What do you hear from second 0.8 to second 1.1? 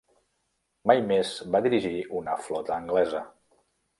Mai